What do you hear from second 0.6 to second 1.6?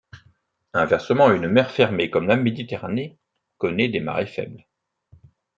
Inversement, une